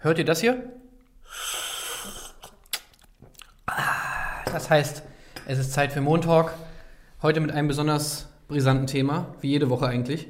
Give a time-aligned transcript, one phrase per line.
[0.00, 0.62] Hört ihr das hier?
[4.44, 5.02] Das heißt,
[5.48, 6.52] es ist Zeit für Montalk.
[7.20, 10.28] Heute mit einem besonders brisanten Thema, wie jede Woche eigentlich.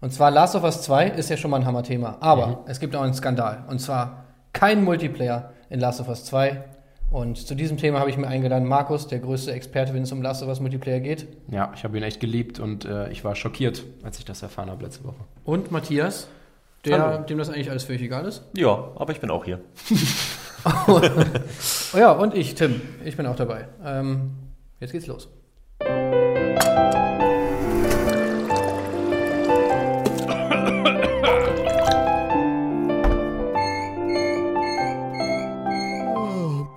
[0.00, 2.16] Und zwar Last of Us 2 ist ja schon mal ein Hammerthema.
[2.18, 2.56] Aber mhm.
[2.66, 3.62] es gibt auch einen Skandal.
[3.68, 6.64] Und zwar kein Multiplayer in Last of Us 2.
[7.08, 10.20] Und zu diesem Thema habe ich mir eingeladen Markus, der größte Experte, wenn es um
[10.20, 11.28] Last of Us Multiplayer geht.
[11.46, 14.68] Ja, ich habe ihn echt geliebt und äh, ich war schockiert, als ich das erfahren
[14.68, 15.20] habe letzte Woche.
[15.44, 16.26] Und Matthias,
[16.86, 18.44] der, dem das eigentlich alles völlig egal ist.
[18.56, 19.60] Ja, aber ich bin auch hier.
[20.86, 21.00] oh,
[21.96, 22.80] ja, und ich, Tim.
[23.04, 23.68] Ich bin auch dabei.
[23.84, 24.30] Ähm,
[24.80, 25.28] jetzt geht's los.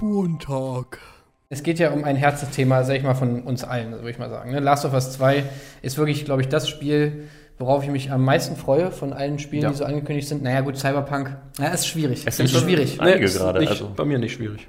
[0.01, 0.99] Montag.
[1.49, 4.29] Es geht ja um ein Herzensthema, sag ich mal, von uns allen, würde ich mal
[4.29, 4.51] sagen.
[4.51, 4.59] Ne?
[4.59, 5.43] Last of Us 2
[5.81, 7.27] ist wirklich, glaube ich, das Spiel,
[7.59, 9.69] worauf ich mich am meisten freue von allen Spielen, ja.
[9.69, 10.41] die so angekündigt sind.
[10.41, 12.23] Naja, gut, Cyberpunk, ja, ist schwierig.
[12.25, 12.99] Es ist schwierig.
[12.99, 13.67] Einige nee, gerade.
[13.67, 13.91] Also.
[13.95, 14.67] Bei mir nicht schwierig.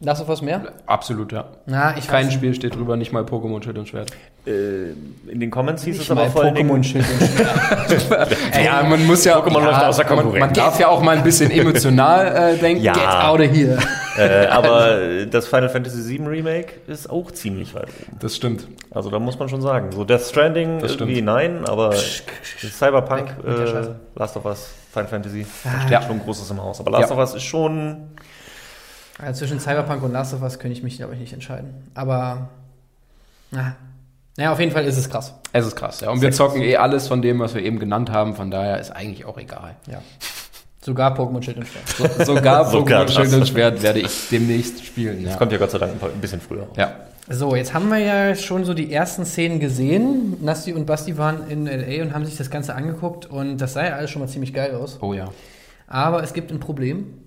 [0.00, 0.72] Last of Us mehr?
[0.86, 1.46] Absolut, ja.
[1.66, 4.10] Na, ich Kein Spiel steht drüber, nicht mal Pokémon Schild und Schwert.
[4.46, 4.90] Äh,
[5.30, 8.36] in den Comments hieß nicht es aber vor Pokémon Schild und Schwert.
[8.64, 9.38] ja, man muss ja.
[9.38, 10.32] Pokémon ja, läuft außer Konkurrenz.
[10.32, 12.82] Man, man darf ja auch mal ein bisschen emotional äh, denken.
[12.82, 12.92] Ja.
[12.92, 13.78] Get out of here.
[14.18, 18.18] äh, aber das Final Fantasy VII Remake ist auch ziemlich weit oben.
[18.18, 18.66] Das stimmt.
[18.90, 19.92] Also da muss man schon sagen.
[19.92, 25.90] So Death Stranding irgendwie nein, aber Cyberpunk, äh, Last of Us, Final Fantasy, da steht
[25.90, 26.02] ja.
[26.02, 26.80] schon Großes im Haus.
[26.80, 27.16] Aber Last ja.
[27.16, 28.08] of Us ist schon
[29.18, 31.74] also zwischen Cyberpunk und Last of Us könnte ich mich, glaube ich, nicht entscheiden.
[31.94, 32.48] Aber,
[33.50, 33.76] na,
[34.36, 35.34] naja, auf jeden Fall ist es krass.
[35.52, 36.10] Es ist krass, ja.
[36.10, 38.34] Und wir zocken eh alles von dem, was wir eben genannt haben.
[38.34, 39.76] Von daher ist eigentlich auch egal.
[39.86, 40.02] Ja.
[40.80, 41.88] Sogar Pokémon Schild und Schwert.
[42.18, 45.22] So, sogar Pokémon Schild und Schwert werde ich demnächst spielen.
[45.22, 45.28] Ja.
[45.28, 46.66] Das kommt ja Gott sei Dank ein bisschen früher.
[46.76, 46.92] Ja.
[47.28, 50.36] So, jetzt haben wir ja schon so die ersten Szenen gesehen.
[50.42, 53.84] Nasti und Basti waren in LA und haben sich das Ganze angeguckt und das sah
[53.86, 54.98] ja alles schon mal ziemlich geil aus.
[55.00, 55.28] Oh ja.
[55.86, 57.23] Aber es gibt ein Problem.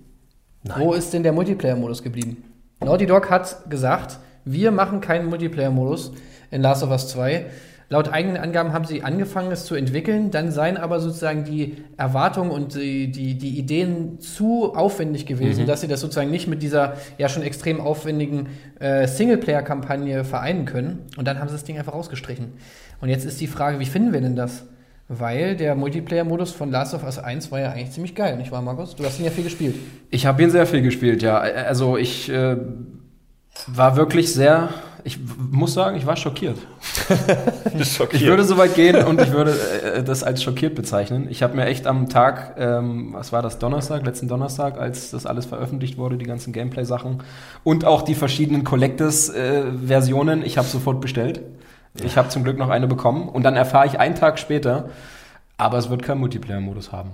[0.68, 0.80] Nein.
[0.80, 2.44] Wo ist denn der Multiplayer-Modus geblieben?
[2.80, 6.14] Naughty Dog hat gesagt, wir machen keinen Multiplayer-Modus
[6.52, 7.46] in Last of Us 2.
[7.90, 12.52] Laut eigenen Angaben haben sie angefangen, es zu entwickeln, dann seien aber sozusagen die Erwartungen
[12.52, 15.68] und die, die, die Ideen zu aufwendig gewesen, mhm.
[15.68, 21.06] dass sie das sozusagen nicht mit dieser ja schon extrem aufwendigen äh, Singleplayer-Kampagne vereinen können.
[21.16, 22.52] Und dann haben sie das Ding einfach rausgestrichen.
[23.00, 24.66] Und jetzt ist die Frage, wie finden wir denn das?
[25.10, 28.62] Weil der Multiplayer-Modus von Last of Us 1 war ja eigentlich ziemlich geil, nicht wahr,
[28.62, 28.94] Markus?
[28.94, 29.76] Du hast ihn ja viel gespielt.
[30.10, 31.38] Ich habe ihn sehr viel gespielt, ja.
[31.38, 32.58] Also ich äh,
[33.68, 34.68] war wirklich sehr,
[35.06, 35.18] ich
[35.50, 36.58] muss sagen, ich war schockiert.
[37.84, 38.22] schockiert.
[38.22, 39.56] Ich würde so weit gehen und ich würde
[39.96, 41.28] äh, das als schockiert bezeichnen.
[41.30, 45.26] Ich habe mir echt am Tag, ähm, was war das, Donnerstag, letzten Donnerstag, als das
[45.26, 47.24] alles veröffentlicht wurde, die ganzen Gameplay-Sachen
[47.64, 51.40] und auch die verschiedenen Collectors-Versionen, äh, ich habe sofort bestellt.
[52.04, 54.90] Ich habe zum Glück noch eine bekommen und dann erfahre ich einen Tag später,
[55.58, 57.12] aber es wird keinen Multiplayer-Modus haben.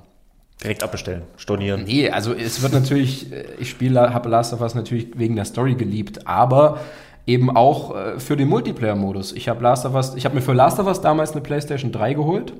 [0.61, 1.83] Direkt abbestellen, stornieren.
[1.83, 5.45] Nee, also es wird natürlich, äh, ich spiele, habe Last of Us natürlich wegen der
[5.45, 6.79] Story geliebt, aber
[7.25, 9.33] eben auch äh, für den Multiplayer-Modus.
[9.33, 11.91] Ich habe Last of Us, ich habe mir für Last of Us damals eine PlayStation
[11.91, 12.53] 3 geholt.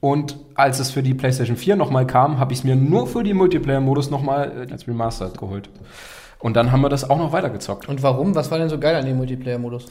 [0.00, 3.22] Und als es für die PlayStation 4 nochmal kam, habe ich es mir nur für
[3.22, 5.68] die Multiplayer-Modus nochmal äh, als Remastered geholt.
[6.38, 7.88] Und dann haben wir das auch noch weitergezockt.
[7.88, 8.34] Und warum?
[8.34, 9.86] Was war denn so geil an dem Multiplayer-Modus?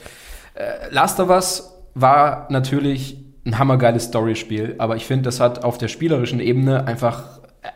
[0.53, 5.77] Äh, Last of Us war natürlich ein hammergeiles Storyspiel, aber ich finde, das hat auf
[5.77, 7.69] der spielerischen Ebene einfach äh,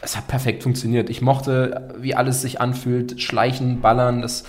[0.00, 1.10] es hat perfekt funktioniert.
[1.10, 4.44] Ich mochte, wie alles sich anfühlt, schleichen, ballern, das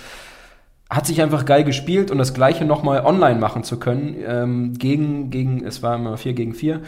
[0.88, 5.30] hat sich einfach geil gespielt und das gleiche nochmal online machen zu können, ähm, gegen,
[5.30, 6.80] gegen, es war immer 4 gegen 4,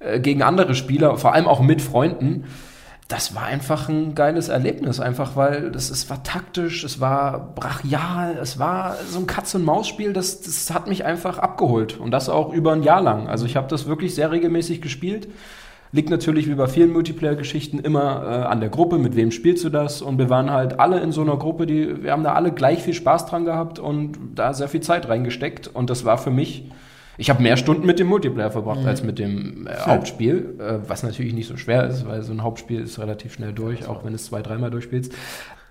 [0.00, 2.44] äh, gegen andere Spieler, vor allem auch mit Freunden
[3.10, 8.38] das war einfach ein geiles Erlebnis, einfach weil das, es war taktisch, es war brachial,
[8.40, 12.72] es war so ein Katz-und-Maus-Spiel, das, das hat mich einfach abgeholt und das auch über
[12.72, 13.26] ein Jahr lang.
[13.26, 15.26] Also ich habe das wirklich sehr regelmäßig gespielt.
[15.90, 19.70] Liegt natürlich wie bei vielen Multiplayer-Geschichten immer äh, an der Gruppe, mit wem spielst du
[19.70, 20.02] das?
[20.02, 22.80] Und wir waren halt alle in so einer Gruppe, die, wir haben da alle gleich
[22.80, 25.66] viel Spaß dran gehabt und da sehr viel Zeit reingesteckt.
[25.66, 26.70] Und das war für mich
[27.20, 28.86] ich habe mehr Stunden mit dem Multiplayer verbracht mhm.
[28.86, 32.42] als mit dem äh, Hauptspiel, äh, was natürlich nicht so schwer ist, weil so ein
[32.42, 35.12] Hauptspiel ist relativ schnell durch, auch wenn du es zwei, dreimal durchspielst.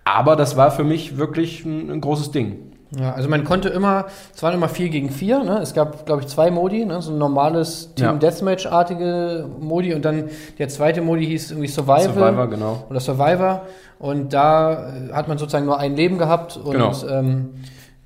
[0.06, 2.74] Aber das war für mich wirklich ein, ein großes Ding.
[3.00, 5.60] Ja, also man konnte immer, es waren immer vier gegen vier, ne?
[5.60, 7.02] Es gab, glaube ich, zwei Modi, ne?
[7.02, 8.14] So ein normales Team ja.
[8.14, 10.26] Deathmatch-artige Modi und dann
[10.60, 12.14] der zweite Modi hieß irgendwie Survival.
[12.14, 12.86] Survivor, genau.
[12.90, 13.62] Oder Survivor.
[13.98, 16.94] Und da äh, hat man sozusagen nur ein Leben gehabt und genau.
[17.10, 17.50] ähm,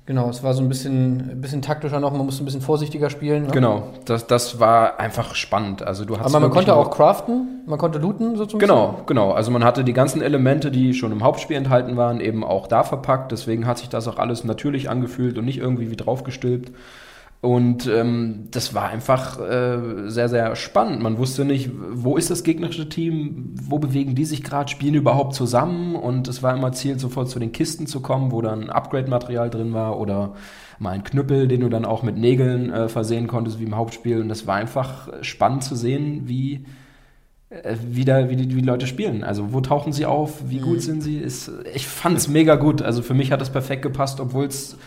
[0.06, 3.08] Genau, es war so ein bisschen, ein bisschen taktischer noch, man musste ein bisschen vorsichtiger
[3.08, 3.44] spielen.
[3.44, 3.52] Ne?
[3.52, 5.82] Genau, das, das war einfach spannend.
[5.82, 8.60] Also du hast Aber man konnte auch craften, man konnte looten sozusagen.
[8.60, 9.32] Genau, genau.
[9.32, 12.82] Also man hatte die ganzen Elemente, die schon im Hauptspiel enthalten waren, eben auch da
[12.82, 13.32] verpackt.
[13.32, 16.70] Deswegen hat sich das auch alles natürlich angefühlt und nicht irgendwie wie draufgestülpt.
[17.44, 21.02] Und ähm, das war einfach äh, sehr, sehr spannend.
[21.02, 25.34] Man wusste nicht, wo ist das gegnerische Team, wo bewegen die sich gerade, spielen überhaupt
[25.34, 25.94] zusammen.
[25.94, 29.74] Und es war immer Ziel, sofort zu den Kisten zu kommen, wo dann Upgrade-Material drin
[29.74, 30.36] war oder
[30.78, 34.22] mal ein Knüppel, den du dann auch mit Nägeln äh, versehen konntest, wie im Hauptspiel.
[34.22, 36.64] Und das war einfach spannend zu sehen, wie,
[37.50, 39.22] äh, wie, da, wie, die, wie die Leute spielen.
[39.22, 40.64] Also wo tauchen sie auf, wie mhm.
[40.64, 41.18] gut sind sie.
[41.18, 42.80] Ist, ich fand es mega gut.
[42.80, 44.78] Also für mich hat es perfekt gepasst, obwohl es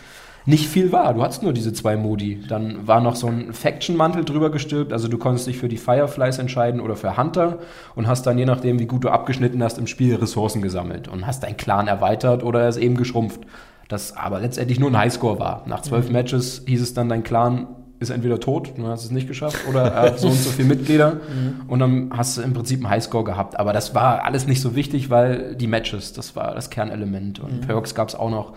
[0.46, 1.12] nicht viel war.
[1.14, 2.40] Du hattest nur diese zwei Modi.
[2.48, 4.92] Dann war noch so ein Faction-Mantel drüber gestülpt.
[4.92, 7.58] Also du konntest dich für die Fireflies entscheiden oder für Hunter
[7.94, 11.26] und hast dann je nachdem, wie gut du abgeschnitten hast, im Spiel Ressourcen gesammelt und
[11.26, 13.40] hast deinen Clan erweitert oder er ist eben geschrumpft.
[13.88, 15.62] Das aber letztendlich nur ein Highscore war.
[15.66, 16.12] Nach zwölf mhm.
[16.12, 17.68] Matches hieß es dann, dein Clan
[18.00, 20.68] ist entweder tot, du hast es nicht geschafft, oder er hat so und so viele
[20.68, 21.68] Mitglieder mhm.
[21.68, 23.58] und dann hast du im Prinzip einen Highscore gehabt.
[23.58, 27.60] Aber das war alles nicht so wichtig, weil die Matches, das war das Kernelement und
[27.60, 27.60] mhm.
[27.62, 28.54] Perks gab es auch noch.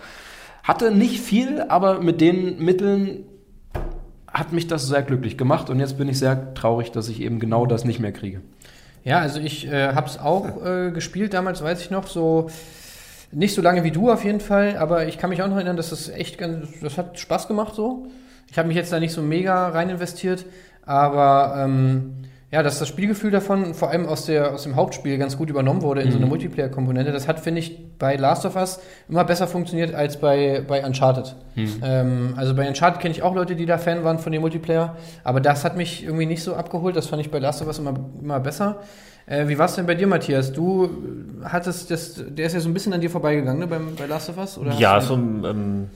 [0.64, 3.26] Hatte nicht viel, aber mit den Mitteln
[4.28, 7.40] hat mich das sehr glücklich gemacht und jetzt bin ich sehr traurig, dass ich eben
[7.40, 8.42] genau das nicht mehr kriege.
[9.04, 12.50] Ja, also ich äh, habe es auch äh, gespielt, damals weiß ich noch, so
[13.32, 15.78] nicht so lange wie du auf jeden Fall, aber ich kann mich auch noch erinnern,
[15.78, 18.08] dass das echt ganz, das hat Spaß gemacht so.
[18.50, 20.46] Ich habe mich jetzt da nicht so mega rein investiert,
[20.86, 22.14] aber ähm,
[22.52, 25.82] ja, dass das Spielgefühl davon vor allem aus, der, aus dem Hauptspiel ganz gut übernommen
[25.82, 26.12] wurde in mhm.
[26.12, 26.26] so eine.
[26.28, 30.86] Multiplayer-Komponente, das hat, finde ich, bei Last of Us immer besser funktioniert als bei, bei
[30.86, 31.36] Uncharted.
[31.56, 31.82] Mhm.
[31.82, 34.98] Ähm, also bei Uncharted kenne ich auch Leute, die da Fan waren von dem Multiplayer,
[35.24, 36.96] aber das hat mich irgendwie nicht so abgeholt.
[36.98, 38.80] Das fand ich bei Last of Us immer, immer besser.
[39.28, 40.52] Äh, wie war es denn bei dir, Matthias?
[40.52, 40.90] Du
[41.44, 44.30] hattest das, der ist ja so ein bisschen an dir vorbeigegangen, ne, beim, bei Last
[44.30, 44.58] of Us?
[44.58, 45.90] Oder ja, so ähm,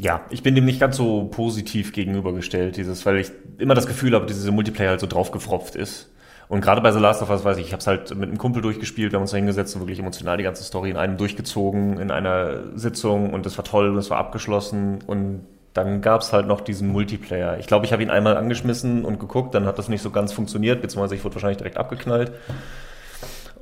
[0.00, 4.14] ja, ich bin dem nicht ganz so positiv gegenübergestellt, dieses, weil ich immer das Gefühl
[4.14, 6.10] habe, dass dieser Multiplayer halt so draufgefropft ist.
[6.48, 8.38] Und gerade bei The Last of Us weiß ich, ich habe es halt mit einem
[8.38, 11.16] Kumpel durchgespielt, wir haben uns da hingesetzt und wirklich emotional die ganze Story in einem
[11.16, 16.20] durchgezogen, in einer Sitzung und das war toll und es war abgeschlossen und dann gab
[16.20, 17.58] es halt noch diesen Multiplayer.
[17.58, 20.32] Ich glaube, ich habe ihn einmal angeschmissen und geguckt, dann hat das nicht so ganz
[20.32, 22.32] funktioniert, beziehungsweise ich wurde wahrscheinlich direkt abgeknallt.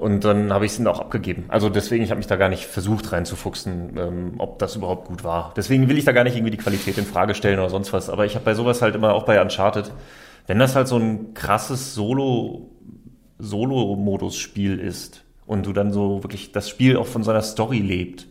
[0.01, 1.45] Und dann habe ich es auch abgegeben.
[1.49, 5.25] Also deswegen, ich habe mich da gar nicht versucht reinzufuchsen, ähm, ob das überhaupt gut
[5.25, 5.53] war.
[5.59, 8.09] Deswegen will ich da gar nicht irgendwie die Qualität in Frage stellen oder sonst was.
[8.09, 9.93] Aber ich habe bei sowas halt immer, auch bei Uncharted,
[10.47, 12.71] wenn das halt so ein krasses Solo,
[13.39, 18.27] Solo-Modus-Spiel ist und du dann so wirklich das Spiel auch von seiner Story lebt,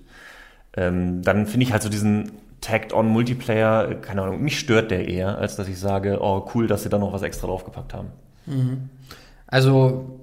[0.75, 2.31] ähm, dann finde ich halt so diesen
[2.61, 6.89] Tagged-on-Multiplayer, keine Ahnung, mich stört der eher, als dass ich sage, oh cool, dass sie
[6.89, 8.07] da noch was extra draufgepackt haben.
[8.47, 8.89] Mhm.
[9.45, 10.18] Also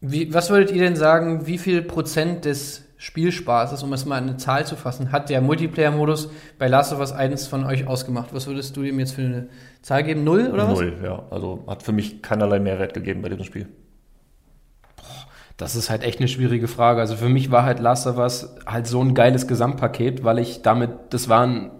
[0.00, 4.28] wie, was würdet ihr denn sagen, wie viel Prozent des Spielspaßes, um es mal in
[4.28, 8.32] eine Zahl zu fassen, hat der Multiplayer-Modus bei Last of Us 1 von euch ausgemacht?
[8.32, 9.48] Was würdest du ihm jetzt für eine
[9.82, 10.24] Zahl geben?
[10.24, 10.78] Null oder was?
[10.78, 11.22] Null, ja.
[11.30, 13.68] Also hat für mich keinerlei Mehrwert gegeben bei diesem Spiel.
[15.58, 17.00] Das ist halt echt eine schwierige Frage.
[17.00, 20.62] Also für mich war halt Last of Us halt so ein geiles Gesamtpaket, weil ich
[20.62, 21.70] damit, das war ein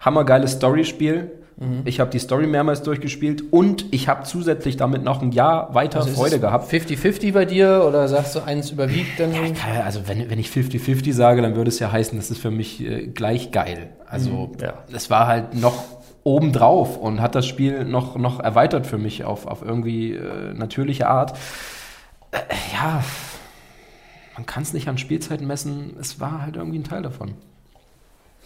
[0.00, 1.82] hammergeiles Storyspiel Mhm.
[1.84, 6.00] Ich habe die Story mehrmals durchgespielt und ich habe zusätzlich damit noch ein Jahr weiter
[6.00, 6.72] also Freude gehabt.
[6.72, 9.32] 50-50 bei dir oder sagst du, eins überwiegt dann?
[9.32, 12.50] Ja, also wenn, wenn ich 50-50 sage, dann würde es ja heißen, das ist für
[12.50, 13.90] mich äh, gleich geil.
[14.06, 14.56] Also mhm.
[14.60, 14.74] ja.
[14.92, 15.84] es war halt noch
[16.24, 21.08] obendrauf und hat das Spiel noch, noch erweitert für mich auf, auf irgendwie äh, natürliche
[21.08, 21.36] Art.
[22.30, 22.38] Äh,
[22.72, 23.02] ja,
[24.36, 25.96] man kann es nicht an Spielzeiten messen.
[26.00, 27.34] Es war halt irgendwie ein Teil davon.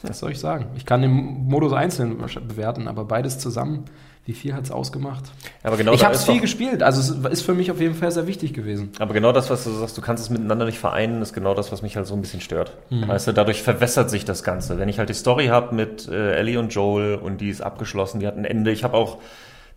[0.02, 0.66] Was soll ich sagen?
[0.76, 1.10] Ich kann den
[1.48, 3.86] Modus einzeln bewerten, aber beides zusammen,
[4.26, 5.24] wie viel hat es ausgemacht?
[5.62, 8.10] Aber genau ich habe es viel gespielt, also es ist für mich auf jeden Fall
[8.10, 8.90] sehr wichtig gewesen.
[8.98, 11.70] Aber genau das, was du sagst, du kannst es miteinander nicht vereinen, ist genau das,
[11.70, 12.76] was mich halt so ein bisschen stört.
[12.90, 13.06] Mhm.
[13.06, 14.78] Weißt du, dadurch verwässert sich das Ganze.
[14.78, 18.18] Wenn ich halt die Story habe mit äh, Ellie und Joel und die ist abgeschlossen,
[18.18, 18.72] die hat ein Ende.
[18.72, 19.18] Ich habe auch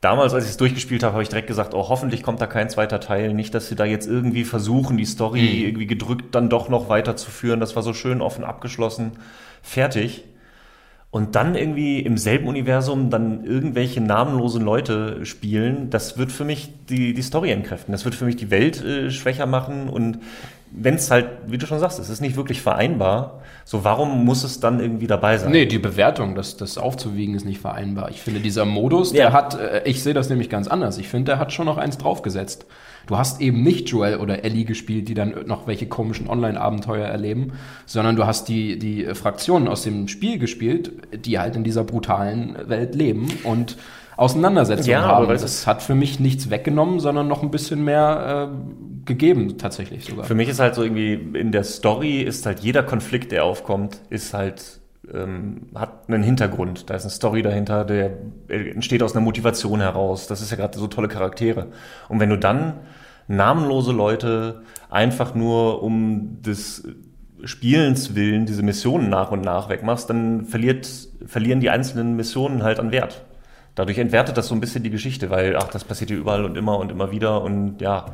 [0.01, 2.71] damals, als ich es durchgespielt habe, habe ich direkt gesagt, oh, hoffentlich kommt da kein
[2.71, 3.35] zweiter Teil.
[3.35, 5.67] Nicht, dass sie da jetzt irgendwie versuchen, die Story mhm.
[5.67, 7.59] irgendwie gedrückt dann doch noch weiterzuführen.
[7.59, 9.11] Das war so schön offen abgeschlossen
[9.61, 10.25] fertig.
[11.11, 16.71] Und dann irgendwie im selben Universum dann irgendwelche namenlosen Leute spielen, das wird für mich
[16.87, 17.91] die, die Story entkräften.
[17.91, 19.89] Das wird für mich die Welt äh, schwächer machen.
[19.89, 20.19] Und
[20.71, 24.43] wenn es halt, wie du schon sagst, es ist nicht wirklich vereinbar, so warum muss
[24.43, 25.51] es dann irgendwie dabei sein?
[25.51, 28.09] Nee, die Bewertung, das, das aufzuwiegen, ist nicht vereinbar.
[28.09, 29.33] Ich finde, dieser Modus, der ja.
[29.33, 30.97] hat, äh, ich sehe das nämlich ganz anders.
[30.97, 32.65] Ich finde, der hat schon noch eins draufgesetzt.
[33.07, 37.53] Du hast eben nicht Joel oder Ellie gespielt, die dann noch welche komischen Online-Abenteuer erleben,
[37.87, 40.91] sondern du hast die, die Fraktionen aus dem Spiel gespielt,
[41.25, 43.77] die halt in dieser brutalen Welt leben und
[44.19, 45.27] Auseinandersetzungen ja, haben.
[45.27, 50.25] Das hat für mich nichts weggenommen, sondern noch ein bisschen mehr äh, gegeben, tatsächlich sogar.
[50.25, 54.01] Für mich ist halt so irgendwie, in der Story ist halt jeder Konflikt, der aufkommt,
[54.09, 54.79] ist halt
[55.13, 56.89] ähm, hat einen Hintergrund.
[56.89, 58.11] Da ist eine Story dahinter, der
[58.47, 60.27] entsteht aus einer Motivation heraus.
[60.27, 61.67] Das ist ja gerade so tolle Charaktere.
[62.09, 62.73] Und wenn du dann
[63.27, 66.83] namenlose Leute einfach nur um des
[67.43, 70.89] Spielens willen diese Missionen nach und nach wegmachst, dann verliert,
[71.25, 73.25] verlieren die einzelnen Missionen halt an Wert.
[73.79, 76.57] Dadurch entwertet das so ein bisschen die Geschichte, weil, ach, das passiert hier überall und
[76.57, 78.07] immer und immer wieder und ja.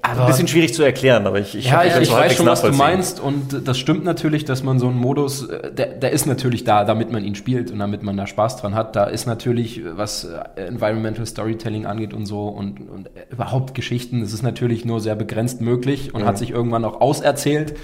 [0.00, 2.62] Aber ein bisschen schwierig zu erklären, aber ich, ich, ja, ich, ich weiß schon, was
[2.62, 6.24] du meinst und das stimmt natürlich, dass man so einen Modus, äh, der, der ist
[6.24, 8.96] natürlich da, damit man ihn spielt und damit man da Spaß dran hat.
[8.96, 14.22] Da ist natürlich, was äh, Environmental Storytelling angeht und so und, und äh, überhaupt Geschichten,
[14.22, 16.26] das ist natürlich nur sehr begrenzt möglich und Mhm.
[16.26, 17.76] hat sich irgendwann auch auserzählt.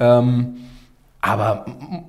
[0.00, 0.56] Ähm,
[1.22, 1.64] aber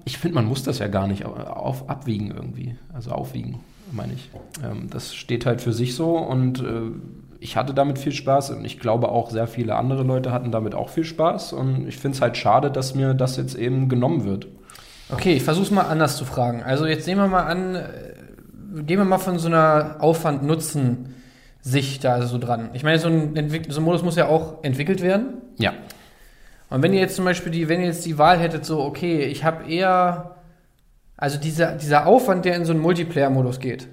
[0.05, 3.59] ich finde, man muss das ja gar nicht auf, abwiegen irgendwie, also aufwiegen,
[3.91, 4.29] meine ich.
[4.63, 6.89] Ähm, das steht halt für sich so und äh,
[7.39, 10.73] ich hatte damit viel Spaß und ich glaube auch sehr viele andere Leute hatten damit
[10.73, 14.25] auch viel Spaß und ich finde es halt schade, dass mir das jetzt eben genommen
[14.25, 14.47] wird.
[15.11, 16.63] Okay, ich versuche es mal anders zu fragen.
[16.63, 17.83] Also jetzt nehmen wir mal an, äh,
[18.83, 22.71] gehen wir mal von so einer Aufwand-Nutzen-Sicht da so dran.
[22.73, 25.35] Ich meine, so ein, Entwick so ein Modus muss ja auch entwickelt werden.
[25.59, 25.73] Ja.
[26.73, 29.25] Und wenn ihr jetzt zum Beispiel die, wenn ihr jetzt die Wahl hättet, so, okay,
[29.25, 30.37] ich habe eher,
[31.15, 33.87] also dieser, dieser Aufwand, der in so einen Multiplayer-Modus geht,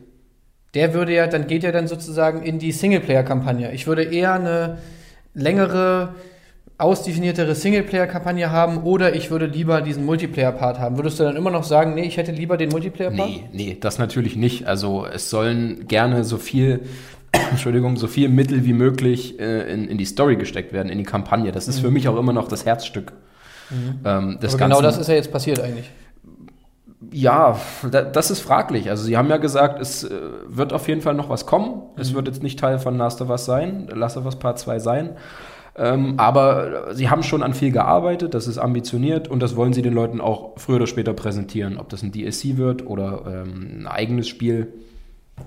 [0.72, 3.70] der würde ja, dann geht ja dann sozusagen in die Singleplayer-Kampagne.
[3.72, 4.78] Ich würde eher eine
[5.34, 6.14] längere,
[6.78, 10.96] ausdefiniertere Singleplayer-Kampagne haben oder ich würde lieber diesen Multiplayer-Part haben.
[10.96, 13.28] Würdest du dann immer noch sagen, nee, ich hätte lieber den Multiplayer-Part?
[13.28, 14.66] Nee, nee, das natürlich nicht.
[14.66, 16.84] Also es sollen gerne so viel,
[17.32, 21.04] Entschuldigung, so viel Mittel wie möglich äh, in, in die Story gesteckt werden, in die
[21.04, 21.52] Kampagne.
[21.52, 23.12] Das ist für mich auch immer noch das Herzstück.
[24.04, 24.82] Ähm, des Aber genau Ganzen.
[24.82, 25.90] das ist ja jetzt passiert eigentlich.
[27.12, 27.58] Ja,
[27.90, 28.90] da, das ist fraglich.
[28.90, 30.10] Also sie haben ja gesagt, es äh,
[30.48, 31.82] wird auf jeden Fall noch was kommen.
[31.96, 34.78] Es wird jetzt nicht Teil von Last of Us sein, Last of Us Part 2
[34.80, 35.10] sein.
[35.76, 39.82] Ähm, aber sie haben schon an viel gearbeitet, das ist ambitioniert und das wollen sie
[39.82, 41.78] den Leuten auch früher oder später präsentieren.
[41.78, 44.72] Ob das ein DLC wird oder ähm, ein eigenes Spiel,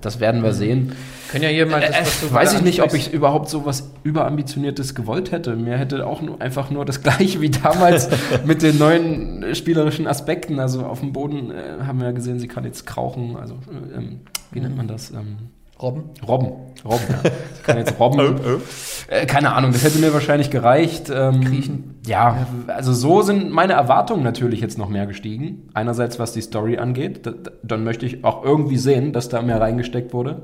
[0.02, 0.94] das werden wir sehen.
[1.32, 3.66] Können ja hier mal das, Äh, was du weiß ich nicht, ob ich überhaupt so
[3.66, 5.56] was überambitioniertes gewollt hätte.
[5.56, 8.10] Mir hätte auch nur, einfach nur das gleiche wie damals
[8.46, 10.60] mit den neuen äh, spielerischen Aspekten.
[10.60, 13.36] Also auf dem Boden äh, haben wir ja gesehen, sie kann jetzt krauchen.
[13.36, 14.20] Also äh, ähm,
[14.52, 15.12] wie nennt man das?
[15.12, 15.38] Ähm,
[15.82, 16.04] Robben.
[16.26, 16.52] Robben.
[16.86, 17.30] Robben, ja.
[17.30, 18.36] Sie kann jetzt Robben.
[19.08, 21.12] Äh, keine Ahnung, das hätte mir wahrscheinlich gereicht.
[21.14, 21.93] Ähm, Kriechen.
[22.06, 25.70] Ja, also so sind meine Erwartungen natürlich jetzt noch mehr gestiegen.
[25.74, 27.26] Einerseits, was die Story angeht.
[27.26, 30.42] Da, da- dann möchte ich auch irgendwie sehen, dass da mehr reingesteckt wurde.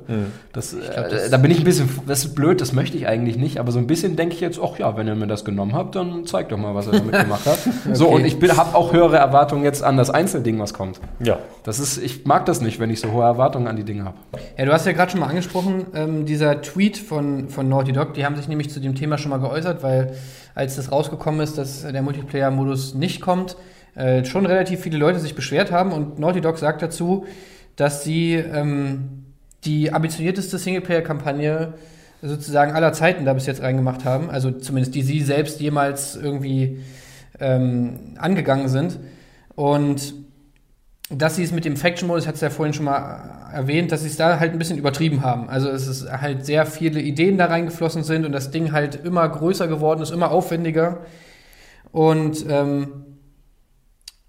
[0.53, 3.07] Das, glaub, äh, das- da bin ich ein bisschen, das ist blöd, das möchte ich
[3.07, 3.59] eigentlich nicht.
[3.59, 5.95] Aber so ein bisschen denke ich jetzt, ach ja, wenn ihr mir das genommen habt,
[5.95, 7.59] dann zeigt doch mal, was ihr damit gemacht habt.
[7.93, 8.15] So, Okay.
[8.15, 11.01] und ich habe auch höhere Erwartungen jetzt an das Einzelding, was kommt.
[11.19, 11.39] Ja.
[11.63, 14.15] Das ist, ich mag das nicht, wenn ich so hohe Erwartungen an die Dinge habe.
[14.57, 18.13] Ja, du hast ja gerade schon mal angesprochen, ähm, dieser Tweet von, von Naughty Dog,
[18.13, 20.13] die haben sich nämlich zu dem Thema schon mal geäußert, weil
[20.55, 23.55] als das rausgekommen ist, dass der Multiplayer-Modus nicht kommt,
[23.95, 27.25] äh, schon relativ viele Leute sich beschwert haben und Naughty Dog sagt dazu,
[27.75, 29.25] dass sie ähm,
[29.65, 31.73] die ambitionierteste Singleplayer-Kampagne
[32.21, 36.81] sozusagen aller Zeiten da bis jetzt reingemacht haben, also zumindest die sie selbst jemals irgendwie
[37.39, 38.99] ähm, angegangen sind.
[39.55, 40.13] Und
[41.09, 44.07] dass sie es mit dem Faction-Modus, hat es ja vorhin schon mal erwähnt, dass sie
[44.07, 45.49] es da halt ein bisschen übertrieben haben.
[45.49, 49.27] Also es ist halt sehr viele Ideen da reingeflossen sind und das Ding halt immer
[49.27, 50.99] größer geworden ist, immer aufwendiger.
[51.91, 53.05] Und ähm,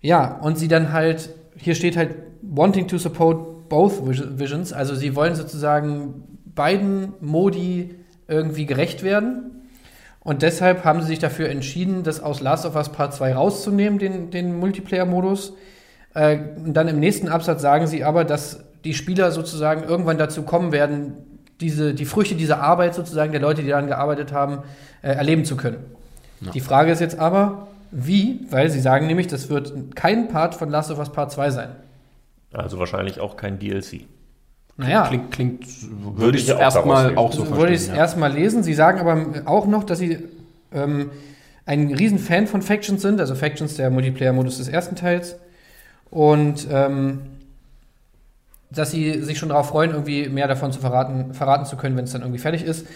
[0.01, 4.95] ja, und sie dann halt, hier steht halt, wanting to support both vis- visions, also
[4.95, 7.95] sie wollen sozusagen beiden Modi
[8.27, 9.67] irgendwie gerecht werden.
[10.21, 13.99] Und deshalb haben sie sich dafür entschieden, das aus Last of Us Part 2 rauszunehmen,
[13.99, 15.55] den, den Multiplayer-Modus.
[16.15, 20.43] Äh, und dann im nächsten Absatz sagen sie aber, dass die Spieler sozusagen irgendwann dazu
[20.43, 21.13] kommen werden,
[21.61, 24.61] diese, die Früchte dieser Arbeit sozusagen der Leute, die daran gearbeitet haben,
[25.03, 25.79] äh, erleben zu können.
[26.55, 28.47] Die Frage ist jetzt aber, wie?
[28.49, 31.69] Weil sie sagen nämlich, das wird kein Part von Last of Us Part 2 sein.
[32.53, 34.07] Also wahrscheinlich auch kein DLC.
[34.77, 37.97] Naja, Klingt, klingt Würde würde ich ja erstmal auch so so wollte ich es verstehen.
[37.97, 38.03] ja.
[38.03, 38.63] erstmal lesen.
[38.63, 40.19] Sie sagen aber auch noch, dass sie
[40.73, 41.11] ähm,
[41.67, 45.37] ein riesen Fan von Factions sind, also Factions der Multiplayer-Modus des ersten Teils.
[46.11, 47.21] Und ähm,
[48.71, 52.05] dass sie sich schon darauf freuen, irgendwie mehr davon zu verraten, verraten zu können, wenn
[52.05, 52.87] es dann irgendwie fertig ist.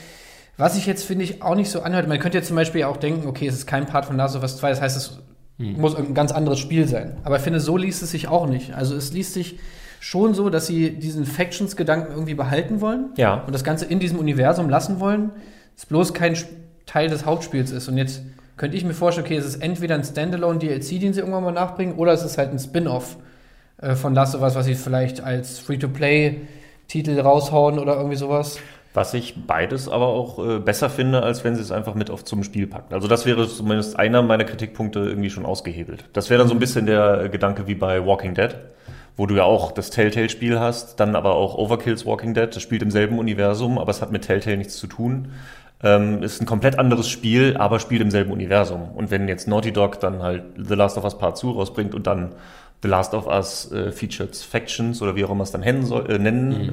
[0.57, 2.07] Was ich jetzt, finde ich, auch nicht so anhört.
[2.07, 4.43] Man könnte jetzt zum Beispiel auch denken, okay, es ist kein Part von Last of
[4.43, 5.19] Us 2, das heißt, es
[5.59, 7.17] muss irgendein ganz anderes Spiel sein.
[7.25, 8.73] Aber ich finde, so liest es sich auch nicht.
[8.75, 9.59] Also es liest sich
[10.01, 13.43] schon so, dass sie diesen Factions-Gedanken irgendwie behalten wollen Ja.
[13.47, 15.31] und das Ganze in diesem Universum lassen wollen,
[15.77, 16.37] es bloß kein
[16.87, 17.89] Teil des Hauptspiels ist.
[17.89, 18.23] Und jetzt
[18.57, 21.97] könnte ich mir vorstellen, okay, es ist entweder ein Standalone-DLC, den sie irgendwann mal nachbringen,
[21.97, 23.17] oder es ist halt ein Spin-off
[23.79, 28.59] äh, von Last of Us, was sie vielleicht als Free-to-Play-Titel raushauen oder irgendwie sowas.
[28.95, 32.25] Was ich beides aber auch äh, besser finde, als wenn sie es einfach mit auf
[32.25, 32.95] zum Spiel packen.
[32.95, 36.05] Also das wäre zumindest einer meiner Kritikpunkte irgendwie schon ausgehebelt.
[36.13, 38.55] Das wäre dann so ein bisschen der äh, Gedanke wie bei Walking Dead,
[39.17, 42.55] wo du ja auch das Telltale-Spiel hast, dann aber auch Overkills Walking Dead.
[42.55, 45.33] Das spielt im selben Universum, aber es hat mit Telltale nichts zu tun.
[45.87, 48.89] Ähm, ist ein komplett anderes Spiel, aber spielt im selben Universum.
[48.95, 52.07] Und wenn jetzt Naughty Dog dann halt The Last of Us Part 2 rausbringt und
[52.07, 52.33] dann
[52.83, 56.11] The Last of Us äh, Featured Factions oder wie auch immer es dann nennen soll,
[56.11, 56.73] äh, nennen Mhm.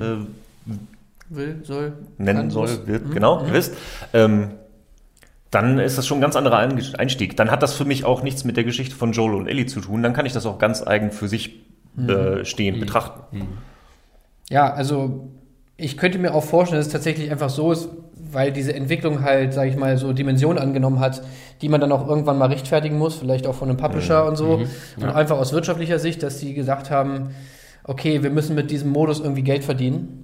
[0.70, 1.94] äh, Will, soll.
[2.18, 2.88] nennen soll, muss.
[2.88, 3.12] wird, Mhm.
[3.12, 3.48] genau, Mhm.
[3.48, 3.76] ihr wisst,
[4.14, 4.52] ähm,
[5.50, 7.36] dann ist das schon ein ganz anderer Einstieg.
[7.36, 9.82] Dann hat das für mich auch nichts mit der Geschichte von Joel und Ellie zu
[9.82, 10.02] tun.
[10.04, 11.60] Dann kann ich das auch ganz eigen für sich
[11.96, 12.10] Mhm.
[12.10, 13.48] äh, stehend betrachten.
[14.50, 15.28] Ja, also
[15.82, 17.90] ich könnte mir auch vorstellen, dass es tatsächlich einfach so ist,
[18.32, 21.22] weil diese Entwicklung halt, sage ich mal, so Dimensionen angenommen hat,
[21.62, 24.54] die man dann auch irgendwann mal rechtfertigen muss, vielleicht auch von einem Publisher und so.
[24.96, 25.16] Und Ja.
[25.16, 27.32] einfach aus wirtschaftlicher Sicht, dass die gesagt haben,
[27.84, 30.21] okay, wir müssen mit diesem Modus irgendwie Geld verdienen.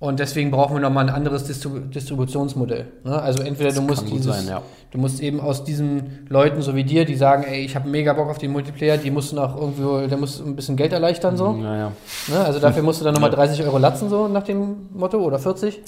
[0.00, 2.86] Und deswegen brauchen wir nochmal ein anderes Distribu Distributionsmodell.
[3.02, 3.20] Ne?
[3.20, 4.62] Also entweder du musst dieses, sein, ja.
[4.92, 8.12] du musst eben aus diesen Leuten so wie dir, die sagen, ey, ich habe mega
[8.12, 11.36] Bock auf den Multiplayer, die musst du noch irgendwo, der muss ein bisschen Geld erleichtern
[11.36, 11.52] so.
[11.52, 11.90] Naja.
[12.28, 12.38] Ne?
[12.38, 15.80] Also dafür musst du dann nochmal 30 Euro latzen, so nach dem Motto, oder 40.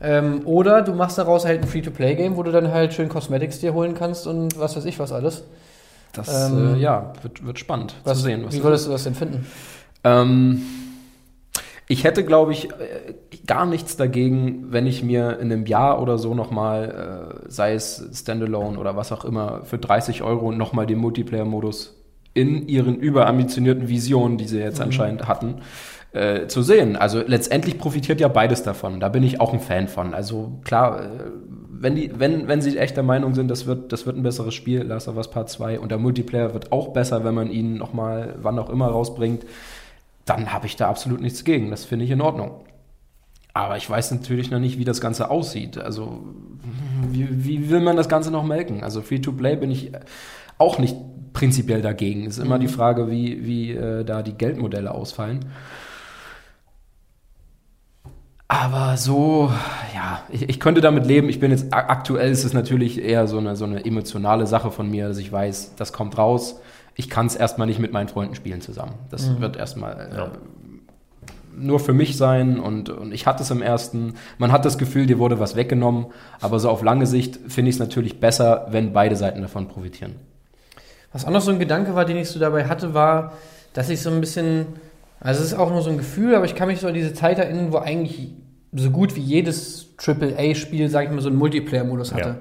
[0.00, 3.74] Ähm, oder du machst daraus halt ein Free-to-Play-Game, wo du dann halt schön Cosmetics dir
[3.74, 5.44] holen kannst und was weiß ich was alles.
[6.14, 8.44] Das Ähm, äh, ja, wird, wird spannend Was, zu sehen.
[8.46, 9.46] Was wie würdest du das denn finden?
[10.02, 10.62] Ähm,
[11.86, 13.14] ich hätte, glaube ich, äh,
[13.46, 18.08] gar nichts dagegen, wenn ich mir in einem Jahr oder so nochmal, äh, sei es
[18.14, 22.00] Standalone oder was auch immer, für 30 Euro nochmal den Multiplayer-Modus
[22.32, 25.56] in ihren überambitionierten Visionen, die sie jetzt anscheinend hatten,
[26.12, 26.96] äh, zu sehen.
[26.96, 28.98] Also letztendlich profitiert ja beides davon.
[28.98, 30.14] Da bin ich auch ein Fan von.
[30.14, 31.08] Also klar, äh,
[31.70, 34.54] wenn, die, wenn, wenn sie echt der Meinung sind, das wird, das wird ein besseres
[34.54, 37.76] Spiel, Last of Us Part 2 und der Multiplayer wird auch besser, wenn man ihn
[37.76, 39.44] nochmal, wann auch immer rausbringt,
[40.24, 41.70] dann habe ich da absolut nichts gegen.
[41.70, 42.64] Das finde ich in Ordnung.
[43.52, 45.78] Aber ich weiß natürlich noch nicht, wie das Ganze aussieht.
[45.78, 46.24] Also,
[47.08, 48.82] wie, wie will man das Ganze noch melken?
[48.82, 49.92] Also, Free-to-Play bin ich
[50.58, 50.96] auch nicht
[51.32, 52.26] prinzipiell dagegen.
[52.26, 55.44] Es ist immer die Frage, wie, wie äh, da die Geldmodelle ausfallen.
[58.48, 59.50] Aber so,
[59.94, 61.28] ja, ich, ich könnte damit leben.
[61.28, 64.90] Ich bin jetzt, aktuell ist es natürlich eher so eine, so eine emotionale Sache von
[64.90, 66.60] mir, dass ich weiß, das kommt raus.
[66.96, 68.94] Ich kann es erstmal nicht mit meinen Freunden spielen zusammen.
[69.10, 70.30] Das wird erstmal äh, Ja.
[71.56, 74.14] nur für mich sein und, und ich hatte es im ersten.
[74.38, 76.06] Man hat das Gefühl, dir wurde was weggenommen,
[76.40, 80.14] aber so auf lange Sicht finde ich es natürlich besser, wenn beide Seiten davon profitieren.
[81.12, 83.32] Was auch noch so ein Gedanke war, den ich so dabei hatte, war,
[83.72, 84.66] dass ich so ein bisschen,
[85.20, 87.12] also es ist auch nur so ein Gefühl, aber ich kann mich so an diese
[87.14, 88.30] Zeit erinnern, wo eigentlich
[88.72, 92.40] so gut wie jedes AAA-Spiel, sag ich mal, so einen Multiplayer-Modus hatte.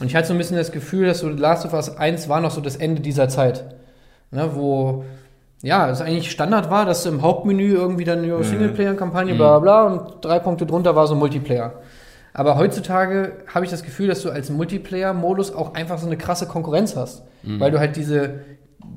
[0.00, 2.40] Und ich hatte so ein bisschen das Gefühl, dass so Last of Us 1 war
[2.40, 3.64] noch so das Ende dieser Zeit.
[4.34, 5.04] Ne, wo,
[5.62, 9.86] ja, es eigentlich Standard war, dass im Hauptmenü irgendwie dann eine Singleplayer-Kampagne, bla bla bla,
[9.86, 11.74] und drei Punkte drunter war so Multiplayer.
[12.32, 16.46] Aber heutzutage habe ich das Gefühl, dass du als Multiplayer-Modus auch einfach so eine krasse
[16.46, 17.22] Konkurrenz hast.
[17.44, 18.40] Weil du halt diese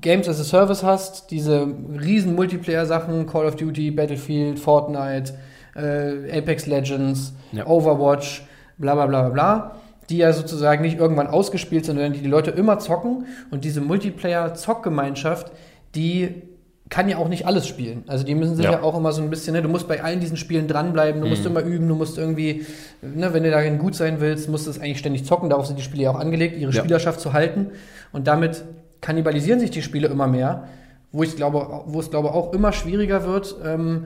[0.01, 1.67] Games as a Service hast, diese
[2.01, 5.33] riesen Multiplayer-Sachen, Call of Duty, Battlefield, Fortnite,
[5.75, 7.67] äh, Apex Legends, Ja.
[7.67, 8.45] Overwatch,
[8.77, 9.71] bla bla bla bla bla,
[10.09, 13.25] die ja sozusagen nicht irgendwann ausgespielt sind, sondern die die Leute immer zocken.
[13.51, 15.51] Und diese Multiplayer-Zockgemeinschaft,
[15.95, 16.43] die
[16.89, 18.03] kann ja auch nicht alles spielen.
[18.07, 18.81] Also die müssen sich ja, Ja.
[18.83, 21.45] auch immer so ein bisschen, ne, du musst bei allen diesen Spielen dranbleiben, du musst
[21.45, 22.65] immer üben, du musst irgendwie,
[23.01, 25.77] ne, wenn du darin gut sein willst, musst du es eigentlich ständig zocken, darauf sind
[25.77, 26.79] die Spiele ja auch angelegt, ihre Ja.
[26.79, 27.71] Spielerschaft zu halten.
[28.13, 28.63] Und damit
[29.01, 30.63] kannibalisieren sich die Spiele immer mehr,
[31.11, 34.05] wo ich glaube, wo es glaube auch immer schwieriger wird, ähm,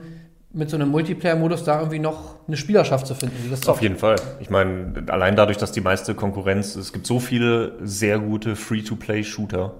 [0.54, 3.96] mit so einem Multiplayer-Modus da irgendwie noch eine Spielerschaft zu finden, die das Auf jeden
[3.96, 4.16] Fall.
[4.40, 9.74] Ich meine, allein dadurch, dass die meiste Konkurrenz, es gibt so viele sehr gute Free-to-Play-Shooter.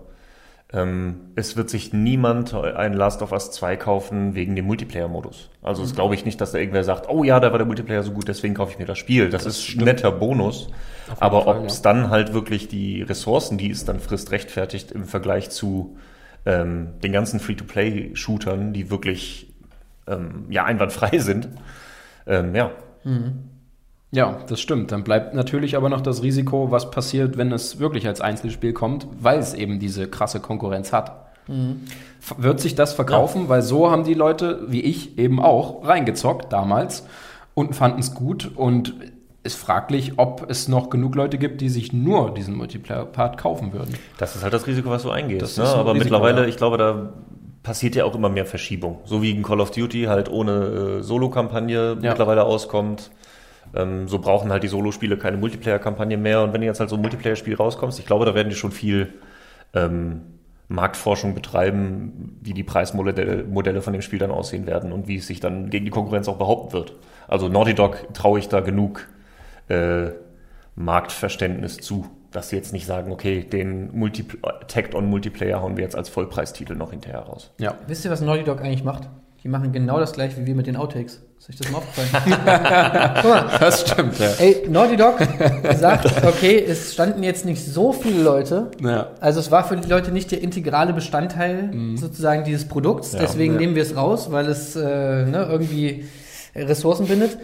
[0.72, 5.50] Ähm, es wird sich niemand ein Last of Us 2 kaufen wegen dem Multiplayer-Modus.
[5.60, 8.02] Also es glaube ich nicht, dass da irgendwer sagt, oh ja, da war der Multiplayer
[8.02, 9.28] so gut, deswegen kaufe ich mir das Spiel.
[9.28, 10.68] Das, ist ein netter Bonus.
[11.20, 11.64] Aber ob ja.
[11.66, 15.96] es dann halt wirklich die Ressourcen, die es dann frisst, rechtfertigt im Vergleich zu
[16.46, 19.51] ähm, den ganzen Free-to-Play-Shootern, die wirklich
[20.06, 21.48] ähm, ja einwandfrei sind.
[22.26, 22.70] Ähm, ja,
[24.12, 24.92] Ja, das stimmt.
[24.92, 29.06] Dann bleibt natürlich aber noch das Risiko, was passiert, wenn es wirklich als Einzelspiel kommt,
[29.18, 31.12] weil es eben diese krasse Konkurrenz hat.
[31.48, 33.48] F- Wird sich das verkaufen?
[33.48, 37.04] Weil so haben die Leute, wie ich eben auch, reingezockt damals
[37.54, 38.94] und fanden es gut und
[39.44, 43.94] ist fraglich, ob es noch genug Leute gibt, die sich nur diesen Multiplayer-Part kaufen würden.
[44.18, 45.58] Das ist halt das Risiko, was du eingehst.
[45.58, 45.64] Ne?
[45.64, 46.46] ein Aber Risiko, mittlerweile, ja.
[46.48, 47.12] ich glaube, da
[47.62, 49.00] passiert ja auch immer mehr Verschiebung.
[49.04, 52.10] So wie in Call of Duty halt ohne äh, Solo-Kampagne Ja.
[52.10, 53.10] mittlerweile auskommt.
[53.74, 56.42] Ähm, so brauchen halt die Solo-Spiele keine Multiplayer-Kampagne mehr.
[56.42, 58.72] Und wenn du jetzt halt so ein Multiplayer-Spiel rauskommst, ich glaube, da werden die schon
[58.72, 59.14] viel
[59.74, 60.22] ähm,
[60.68, 65.26] Marktforschung betreiben, wie die Preismodelle Modelle von dem Spiel dann aussehen werden und wie es
[65.26, 66.94] sich dann gegen die Konkurrenz auch behaupten wird.
[67.28, 69.06] Also Naughty Dog traue ich da genug
[69.68, 70.08] äh,
[70.76, 75.96] Marktverständnis zu, dass sie jetzt nicht sagen, okay, den Multipl Tagged-on Multiplayer hauen wir jetzt
[75.96, 77.50] als Vollpreistitel noch hinterher raus.
[77.58, 77.74] Ja.
[77.86, 79.08] Wisst ihr, was Naughty Dog eigentlich macht?
[79.44, 81.20] die machen genau das gleiche wie wir mit den Outtakes.
[81.36, 82.08] Ist euch das mal aufgefallen?
[83.22, 84.28] Guck mal, Das stimmt, ja.
[84.38, 85.18] ey, Naughty Dog
[85.74, 88.70] sagt, okay, es standen jetzt nicht so viele Leute.
[88.80, 89.08] ja.
[89.20, 93.14] Also es war für die Leute nicht der integrale Bestandteil sozusagen dieses Produkts.
[93.14, 93.18] Ja.
[93.18, 93.58] Deswegen Ja.
[93.60, 94.80] nehmen wir es raus, weil es äh,
[95.26, 96.04] ne, irgendwie
[96.54, 97.36] Ressourcen bindet.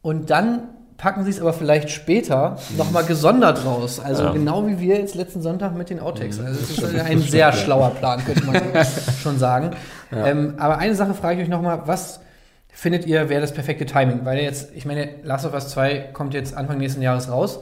[0.00, 0.62] Und dann
[0.96, 4.00] packen sie es aber vielleicht später nochmal gesondert raus.
[4.00, 4.32] Also Ja.
[4.32, 6.38] genau wie wir jetzt letzten Sonntag mit den Outtakes.
[6.40, 8.60] Also es ist ein sehr schlauer Plan, könnte man
[9.22, 9.70] schon sagen.
[10.12, 12.20] Ähm, aber eine Sache frage ich euch nochmal, was
[12.68, 14.24] findet ihr, wäre das perfekte Timing?
[14.24, 17.60] Weil jetzt, ich meine, Last of Us 2 kommt jetzt Anfang nächsten Jahres raus.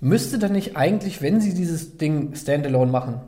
[0.00, 3.20] Müsste dann nicht eigentlich, wenn sie dieses Ding standalone machen,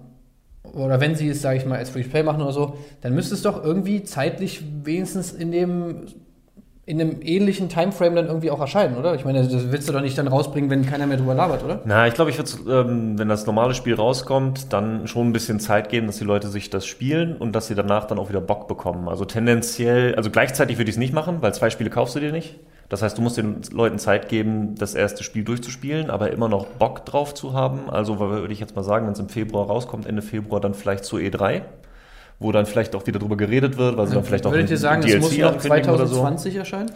[0.72, 3.42] oder wenn sie es, sage ich mal, als Free-to-Play machen oder so, dann müsste es
[3.42, 6.06] doch irgendwie zeitlich wenigstens in dem
[6.86, 9.14] in einem ähnlichen Timeframe dann irgendwie auch erscheinen, oder?
[9.14, 11.80] Ich meine, das willst du doch nicht dann rausbringen, wenn keiner mehr drüber labert, oder?
[11.86, 15.60] Na, ich glaube, ich würde, ähm, wenn das normale Spiel rauskommt, dann schon ein bisschen
[15.60, 18.42] Zeit geben, dass die Leute sich das spielen und dass sie danach dann auch wieder
[18.42, 19.08] Bock bekommen.
[19.08, 22.32] Also tendenziell, also gleichzeitig würde ich es nicht machen, weil zwei Spiele kaufst du dir
[22.32, 22.56] nicht.
[22.90, 26.66] Das heißt, du musst den Leuten Zeit geben, das erste Spiel durchzuspielen, aber immer noch
[26.66, 27.88] Bock drauf zu haben.
[27.88, 31.06] Also würde ich jetzt mal sagen, wenn es im Februar rauskommt, Ende Februar, dann vielleicht
[31.06, 31.62] zu E3,
[32.38, 34.78] wo dann vielleicht auch wieder drüber geredet wird, weil sie dann vielleicht auch Würdet ihr
[34.78, 36.16] sagen, das muss noch ankündigen oder so.
[36.16, 36.90] 2020 erscheinen?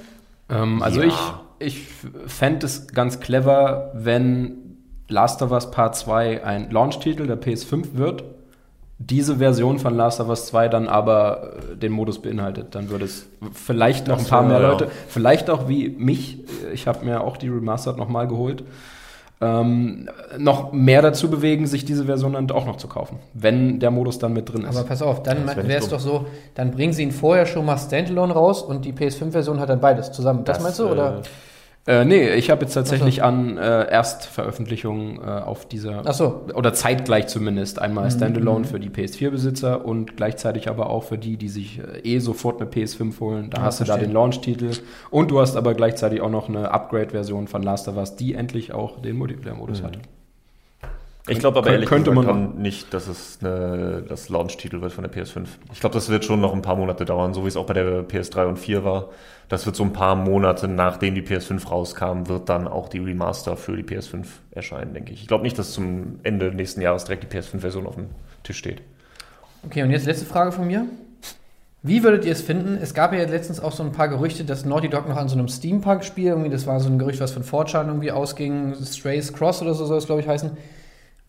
[0.51, 1.43] Ähm, also Ja.
[1.59, 1.89] ich, ich
[2.27, 4.77] fände es ganz clever, wenn
[5.09, 8.25] Last of Us Part 2 ein Launch-Titel der PS5 wird,
[9.01, 12.75] diese Version von Last of Us 2 dann aber äh, den Modus beinhaltet.
[12.75, 14.73] Dann würde es vielleicht noch Das ein paar wäre, mehr ja.
[14.73, 16.39] Leute, vielleicht auch wie mich,
[16.73, 18.65] ich habe mir auch die Remastered nochmal geholt,
[19.41, 23.91] ähm, noch mehr dazu bewegen, sich diese Version dann auch noch zu kaufen, wenn der
[23.91, 24.77] Modus dann mit drin ist.
[24.77, 27.47] Aber pass auf, dann Das wär wäre es doch so, dann bringen sie ihn vorher
[27.47, 30.45] schon mal Standalone raus und die PS5-Version hat dann beides zusammen.
[30.45, 31.23] Das, meinst du, oder?
[31.89, 36.43] Äh, nee, ich habe jetzt tatsächlich an äh, Erstveröffentlichung äh, auf dieser Ach so.
[36.55, 41.39] oder zeitgleich zumindest Mhm, einmal Standalone für die PS4-Besitzer und gleichzeitig aber auch für die,
[41.39, 43.49] die sich äh, eh sofort eine PS5 holen.
[43.49, 44.09] Da Ja, hast du da verstehe.
[44.09, 44.71] den Launch-Titel
[45.11, 48.75] und du hast aber gleichzeitig auch noch eine Upgrade-Version von Last of Us, die endlich
[48.75, 49.87] auch den Multiplayer-Modus Mhm.
[49.87, 49.99] hat.
[51.29, 55.05] Ich glaube aber ehrlich könnte gesagt man nicht, dass es eine, das Launch-Titel wird von
[55.05, 55.47] der PS5.
[55.73, 57.75] Ich glaube, das wird schon noch ein paar Monate dauern, so wie es auch bei
[57.75, 59.11] der PS3 und 4 war.
[59.49, 63.57] Das wird so ein paar Monate nachdem die PS5 rauskam, wird dann auch die Remaster
[63.57, 65.23] für die PS5 erscheinen, denke ich.
[65.23, 68.07] Ich glaube nicht, dass zum Ende nächsten Jahres direkt die PS5-Version auf dem
[68.43, 68.83] Tisch steht.
[69.65, 70.87] Okay, und jetzt letzte Frage von mir.
[71.83, 72.77] Wie würdet ihr es finden?
[72.81, 75.39] Es gab ja letztens auch so ein paar Gerüchte, dass Naughty Dog noch an so
[75.39, 79.63] einem Steampunk-Spiel, irgendwie, das war so ein Gerücht, was von 4chan irgendwie ausging, Strays Cross
[79.63, 80.51] oder so soll es, glaube ich, heißen.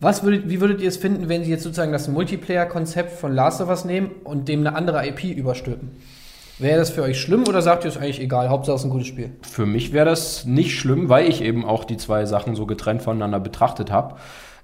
[0.00, 3.60] Was würdet, wie würdet ihr es finden, wenn sie jetzt sozusagen das Multiplayer-Konzept von Last
[3.60, 5.90] of Us nehmen und dem eine andere IP überstülpen?
[6.58, 8.48] Wäre das für euch schlimm oder sagt ihr es eigentlich egal?
[8.48, 9.30] Hauptsache es ist ein gutes Spiel.
[9.42, 13.02] Für mich wäre das nicht schlimm, weil ich eben auch die zwei Sachen so getrennt
[13.02, 14.16] voneinander betrachtet habe.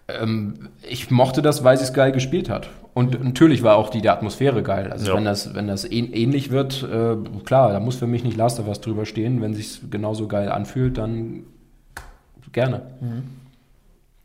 [0.09, 2.71] Ähm, ich mochte das, weil sie es geil gespielt hat.
[2.95, 4.91] Und natürlich war auch die, die Atmosphäre geil.
[4.91, 5.17] Also Ja.
[5.17, 8.61] wenn das, wenn das ähn ähnlich wird, äh, klar, da muss für mich nicht Last
[8.61, 9.43] of Us drüber stehen.
[9.43, 11.45] Wenn sich genauso geil anfühlt, dann
[12.53, 12.83] gerne.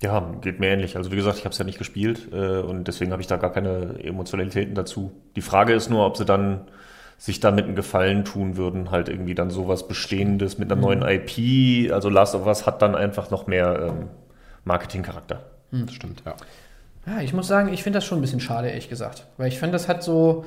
[0.01, 0.97] Ja, geht mir ähnlich.
[0.97, 3.37] Also wie gesagt, ich habe es ja nicht gespielt äh, und deswegen habe ich da
[3.37, 5.11] gar keine Emotionalitäten dazu.
[5.35, 6.61] Die Frage ist nur, ob sie dann
[7.17, 11.91] sich damit einen Gefallen tun würden, halt irgendwie dann sowas Bestehendes mit einer neuen IP.
[11.93, 14.07] Also Last of Us hat dann einfach noch mehr ähm,
[14.63, 15.43] Marketingcharakter.
[15.71, 16.35] Das stimmt, ja.
[17.05, 19.27] Ja, ich muss sagen, ich finde das schon ein bisschen schade, ehrlich gesagt.
[19.37, 20.45] Weil ich finde, das hat so.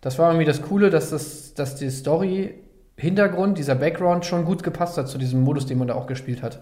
[0.00, 2.54] Das war irgendwie das Coole, dass, das, dass die Story,
[2.96, 6.42] Hintergrund, dieser Background schon gut gepasst hat zu diesem Modus, den man da auch gespielt
[6.42, 6.60] hat.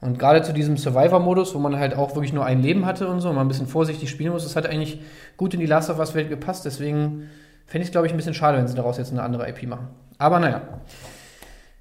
[0.00, 3.20] Und gerade zu diesem Survivor-Modus, wo man halt auch wirklich nur ein Leben hatte und
[3.20, 5.00] so, und man ein bisschen vorsichtig spielen muss, das hat eigentlich
[5.36, 6.64] gut in die Last of Us-Welt gepasst.
[6.64, 7.28] Deswegen
[7.66, 9.66] fände ich es, glaube ich, ein bisschen schade, wenn sie daraus jetzt eine andere IP
[9.66, 9.88] machen.
[10.18, 10.62] Aber naja.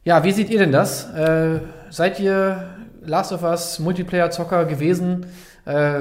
[0.03, 1.13] Ja, wie seht ihr denn das?
[1.13, 2.69] Äh, seid ihr
[3.01, 5.27] Last of Us Multiplayer-Zocker gewesen?
[5.65, 5.99] Äh,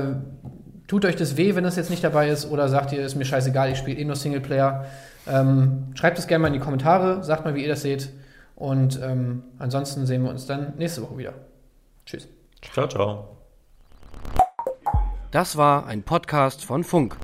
[0.87, 2.51] tut euch das weh, wenn das jetzt nicht dabei ist?
[2.51, 4.87] Oder sagt ihr, ist mir scheißegal, ich spiele eh nur Singleplayer?
[5.29, 8.11] Ähm, schreibt es gerne mal in die Kommentare, sagt mal, wie ihr das seht.
[8.55, 11.35] Und ähm, ansonsten sehen wir uns dann nächste Woche wieder.
[12.07, 12.29] Tschüss.
[12.73, 13.37] Ciao, ciao.
[15.33, 17.16] Das war ein Podcast von Funk.